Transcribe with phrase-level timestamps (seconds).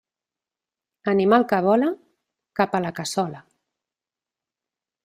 [1.13, 1.91] Animal que vola,
[2.61, 3.45] cap a la cassola.